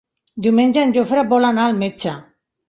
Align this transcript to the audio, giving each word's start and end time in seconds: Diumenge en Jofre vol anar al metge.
Diumenge 0.45 0.81
en 0.87 0.95
Jofre 0.95 1.25
vol 1.35 1.45
anar 1.51 1.67
al 1.73 1.77
metge. 1.83 2.17